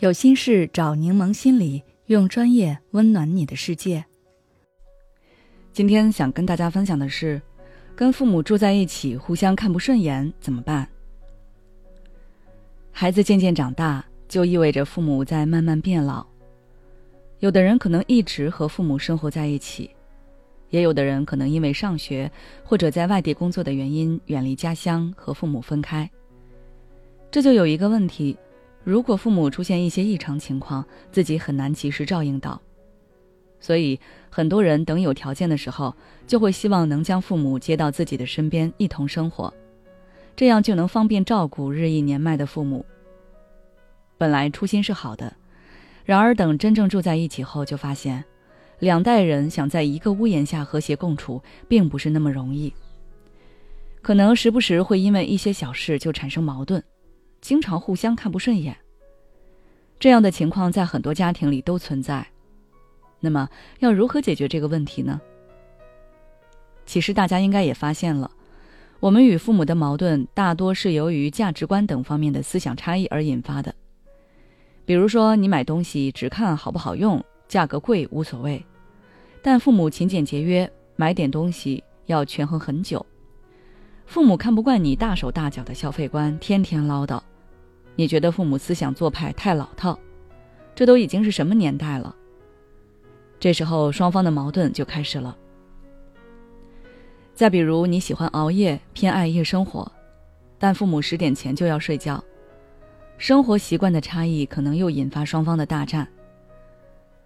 [0.00, 4.02] 有心事找柠檬心理，用专业温暖你的世界。
[5.74, 7.40] 今天想跟大家分享的是，
[7.94, 10.88] 跟父母住在一起，互相看不顺眼怎么办？
[12.90, 16.26] 孩子渐渐长大，就意味着父母在慢慢变老。
[17.40, 19.90] 有的人可能一直和父母生活在一起，
[20.70, 22.30] 也有的人可能因为上学
[22.64, 26.10] 或者在外地工作的原因远离家乡，和父母分开。
[27.30, 28.34] 这就有一个问题。
[28.82, 32.60] 如果父母出现一些异常情况，自己很难及时照应到，
[33.60, 35.94] 所以很多人等有条件的时候，
[36.26, 39.52] 就会希望能将父母接到自己的身边一同生活，
[40.34, 42.84] 这样就能方便照顾日益年迈的父母。
[44.16, 45.34] 本来初心是好的，
[46.04, 48.24] 然而等真正住在一起后，就发现，
[48.78, 52.72] 两代人想在一个屋檐下和谐共处，并不是那么容易，
[54.00, 56.82] 可能时不时会因为一些小事就产生矛盾。
[57.40, 58.76] 经常互相看不顺眼，
[59.98, 62.26] 这样的情况在很多家庭里都存在。
[63.18, 63.48] 那么，
[63.80, 65.20] 要如何解决这个问题呢？
[66.86, 68.30] 其实大家应该也发现了，
[68.98, 73.74] 我们与父母的矛盾大多是由于价值观等方面的思想差异而引发的。
[74.84, 78.64] 比如说，你买东西只看好不好用，价格贵无所谓，
[79.42, 83.04] 但父母勤俭节约，买点东西要权衡很久。
[84.06, 87.20] 父母看不惯你大手大脚的消费观，天天唠叨。
[88.00, 89.98] 你觉得父母思想做派太老套，
[90.74, 92.16] 这都已经是什么年代了？
[93.38, 95.36] 这时候双方的矛盾就开始了。
[97.34, 99.92] 再比如你喜欢熬夜，偏爱夜生活，
[100.58, 102.24] 但父母十点前就要睡觉，
[103.18, 106.08] 生活习惯的差异可能又引发双方的大战。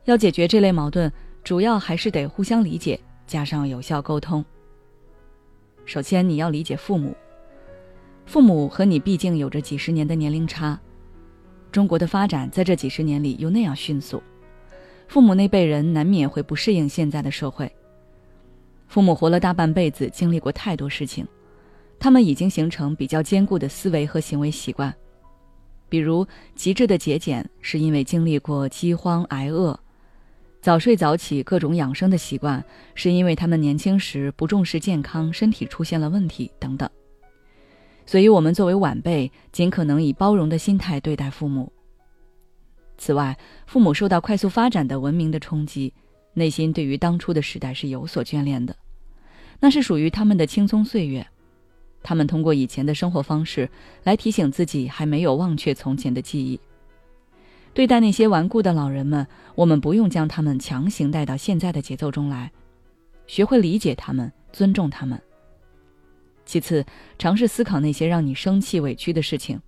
[0.06, 1.08] 要解决这类矛盾，
[1.44, 4.44] 主要还是得互相理解，加上有效沟通。
[5.84, 7.14] 首先，你要理解父母。
[8.26, 10.78] 父母和你毕竟有着几十年的年龄差，
[11.70, 14.22] 中国的发展在这几十年里又那样迅速，
[15.08, 17.70] 父母那辈人难免会不适应现在的社会。
[18.88, 21.26] 父母活了大半辈子，经历过太多事情，
[21.98, 24.94] 他们已经形成比较坚固的思维和行为习惯，
[25.88, 29.78] 比如极致的节俭是因为经历过饥荒挨饿，
[30.60, 36.88] 早睡早起各种养生的习惯是因为他们年轻时不重视健康，身体出现了问题等等。
[38.06, 41.72] 所以，我们作为晚辈，尽可能以包容的心态对待父母。
[42.96, 45.92] 此外，父母受到快速发展的文明的冲击，
[46.34, 48.76] 内心对于当初的时代是有所眷恋的，
[49.58, 51.26] 那是属于他们的青葱岁月。
[52.02, 53.68] 他们通过以前的生活方式
[54.02, 56.60] 来提醒自己，还没有忘却从前的记忆。
[57.72, 62.52] 对待那些顽固的老人们，我们不用将他们强行带到现在的节奏中来，
[63.26, 65.20] 学会理解他们，尊重他们。
[66.44, 66.84] 其次，
[67.18, 69.60] 尝试思考那些让你生气、委屈的事情。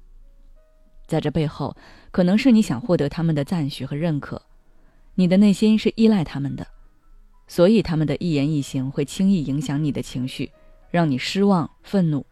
[1.06, 1.76] 在这背后，
[2.10, 4.42] 可能是你想获得他们的赞许和认可，
[5.14, 6.66] 你的内心是依赖他们的，
[7.46, 10.50] 所以他们的一言一行会轻易影响你的情绪，
[10.90, 12.26] 让你失望、愤怒。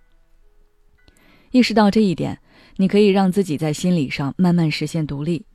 [1.53, 2.41] 意识到这一点，
[2.76, 5.47] 你可以让自己在心理上慢慢实现独立。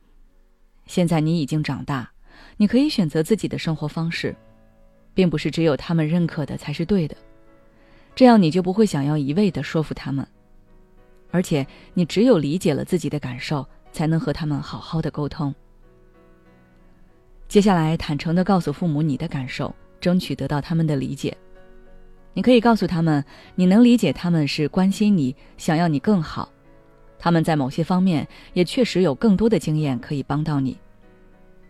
[0.86, 2.10] 现在你已经长大，
[2.56, 4.34] 你可以选择自己的生活方式，
[5.12, 7.14] 并不是只有他们认可的才是对的。
[8.14, 10.26] 这样你就不会想要一味的说服他们，
[11.30, 15.54] 而且你只有理解了自己的感受，才能和他们好好的沟通。
[17.48, 21.36] 接下来，坦诚的告诉父母你的感受，争取得到他们的理解。
[22.32, 23.24] 你可以告诉他们，
[23.56, 26.48] 你能理解他们是关心你，想要你更好。
[27.18, 30.78] 他们在某些方面也确实有更多的经验可以帮到你，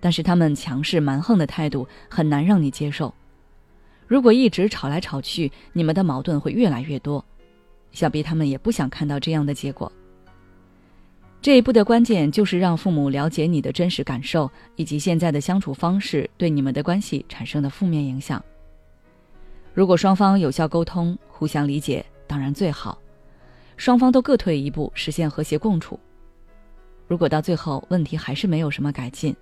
[0.00, 3.12] 但是他们强势蛮横的态度很难让你接受。
[4.10, 7.24] 如果一直吵来吵去，你们的矛盾会越来越多。
[7.92, 9.90] 想必他们也不想看到这样的结果。
[11.40, 18.44] 这一步的关键就是让父母了解你的真实感受，以及现在的相处方式对你们的关系产生的负面影响。
[19.74, 22.98] 如果双方有效沟通、互相理解，当然最好；
[23.76, 25.96] 双方都各退一步，实现和谐共处。
[27.06, 29.32] 如果到最后问题还是没有什么改进，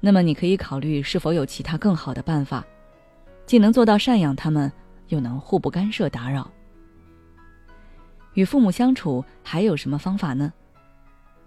[0.00, 2.64] 那么你可以考虑是否有其他更好的办法。
[3.50, 4.70] 既能做到赡养他们，
[5.08, 6.48] 又能互不干涉打扰。
[8.34, 10.52] 与父母相处还有什么方法呢？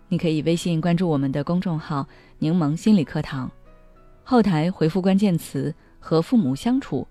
[0.10, 2.06] 你可以微信关注我们的公众号
[2.40, 3.50] “柠檬心理课堂”，
[4.22, 7.08] 后台回复关键词“和父母相处”，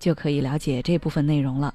[0.00, 1.72] 就可以了解这部分内容了。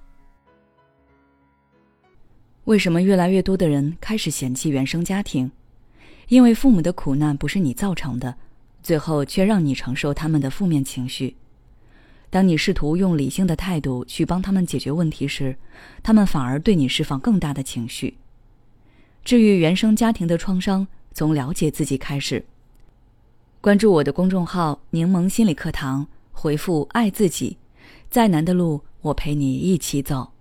[2.66, 5.50] 为什么越来越多的人开始嫌弃原生家庭？
[6.28, 8.36] 因为父母的苦难不是你造成的，
[8.84, 11.34] 最后却让你承受他们的负面情绪。
[12.30, 15.56] 当你试图用理性的态度去帮他们解决问题时
[16.04, 18.18] 他们反而对你释放更大的情绪。
[19.24, 22.46] 治愈原生家庭的创伤从了解自己开始。
[23.62, 27.58] 关注我的公众号柠檬心理课堂回复爱自己
[28.10, 30.32] 再难的路我陪你一起走。